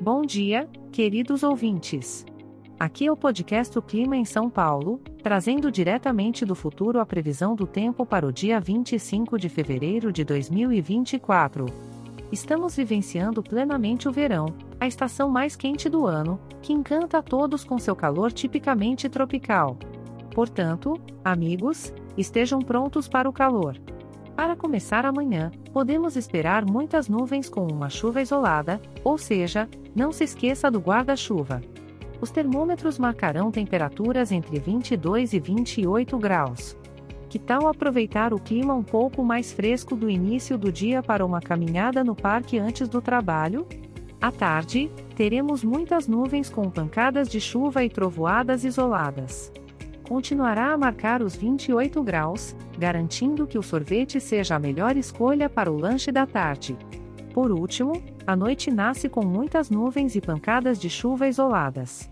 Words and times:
Bom 0.00 0.20
dia, 0.26 0.68
queridos 0.92 1.42
ouvintes. 1.42 2.26
Aqui 2.78 3.06
é 3.06 3.12
o 3.12 3.16
podcast 3.16 3.78
O 3.78 3.82
Clima 3.82 4.14
em 4.14 4.26
São 4.26 4.50
Paulo, 4.50 5.00
trazendo 5.22 5.72
diretamente 5.72 6.44
do 6.44 6.54
futuro 6.54 7.00
a 7.00 7.06
previsão 7.06 7.56
do 7.56 7.66
tempo 7.66 8.04
para 8.04 8.26
o 8.26 8.30
dia 8.30 8.60
25 8.60 9.38
de 9.38 9.48
fevereiro 9.48 10.12
de 10.12 10.22
2024. 10.22 11.64
Estamos 12.30 12.76
vivenciando 12.76 13.42
plenamente 13.42 14.06
o 14.06 14.12
verão, 14.12 14.54
a 14.78 14.86
estação 14.86 15.30
mais 15.30 15.56
quente 15.56 15.88
do 15.88 16.04
ano, 16.04 16.38
que 16.60 16.74
encanta 16.74 17.18
a 17.18 17.22
todos 17.22 17.64
com 17.64 17.78
seu 17.78 17.96
calor 17.96 18.30
tipicamente 18.30 19.08
tropical. 19.08 19.78
Portanto, 20.34 21.00
amigos, 21.24 21.90
estejam 22.18 22.58
prontos 22.58 23.08
para 23.08 23.30
o 23.30 23.32
calor. 23.32 23.78
Para 24.36 24.54
começar 24.54 25.06
amanhã, 25.06 25.50
podemos 25.76 26.16
esperar 26.16 26.64
muitas 26.64 27.06
nuvens 27.06 27.50
com 27.50 27.66
uma 27.66 27.90
chuva 27.90 28.22
isolada, 28.22 28.80
ou 29.04 29.18
seja, 29.18 29.68
não 29.94 30.10
se 30.10 30.24
esqueça 30.24 30.70
do 30.70 30.80
guarda-chuva. 30.80 31.60
Os 32.18 32.30
termômetros 32.30 32.98
marcarão 32.98 33.50
temperaturas 33.50 34.32
entre 34.32 34.58
22 34.58 35.34
e 35.34 35.38
28 35.38 36.16
graus. 36.16 36.78
Que 37.28 37.38
tal 37.38 37.68
aproveitar 37.68 38.32
o 38.32 38.40
clima 38.40 38.72
um 38.72 38.82
pouco 38.82 39.22
mais 39.22 39.52
fresco 39.52 39.94
do 39.94 40.08
início 40.08 40.56
do 40.56 40.72
dia 40.72 41.02
para 41.02 41.26
uma 41.26 41.42
caminhada 41.42 42.02
no 42.02 42.16
parque 42.16 42.58
antes 42.58 42.88
do 42.88 43.02
trabalho? 43.02 43.66
À 44.18 44.32
tarde, 44.32 44.90
teremos 45.14 45.62
muitas 45.62 46.08
nuvens 46.08 46.48
com 46.48 46.70
pancadas 46.70 47.28
de 47.28 47.38
chuva 47.38 47.84
e 47.84 47.90
trovoadas 47.90 48.64
isoladas 48.64 49.52
continuará 50.08 50.72
a 50.72 50.78
marcar 50.78 51.22
os 51.22 51.34
28 51.34 52.02
graus, 52.02 52.54
garantindo 52.78 53.46
que 53.46 53.58
o 53.58 53.62
sorvete 53.62 54.20
seja 54.20 54.54
a 54.54 54.58
melhor 54.58 54.96
escolha 54.96 55.48
para 55.48 55.70
o 55.70 55.76
lanche 55.76 56.12
da 56.12 56.26
tarde. 56.26 56.76
Por 57.34 57.50
último, 57.50 58.02
a 58.26 58.34
noite 58.34 58.70
nasce 58.70 59.08
com 59.08 59.24
muitas 59.24 59.68
nuvens 59.68 60.14
e 60.14 60.20
pancadas 60.20 60.78
de 60.78 60.88
chuva 60.88 61.28
isoladas. 61.28 62.10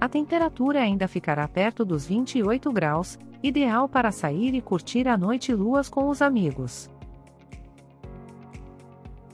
A 0.00 0.08
temperatura 0.08 0.80
ainda 0.80 1.06
ficará 1.06 1.46
perto 1.46 1.84
dos 1.84 2.06
28 2.06 2.72
graus, 2.72 3.18
ideal 3.42 3.88
para 3.88 4.10
sair 4.10 4.54
e 4.54 4.60
curtir 4.60 5.06
a 5.06 5.16
noite 5.16 5.54
luas 5.54 5.88
com 5.88 6.08
os 6.08 6.20
amigos. 6.20 6.90